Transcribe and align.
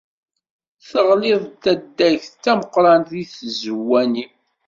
Teɣli-d 0.89 1.43
taddagt 1.63 2.31
d 2.35 2.39
tameqqrant 2.43 3.11
deg 3.13 3.27
tzawwa-nni. 3.27 4.25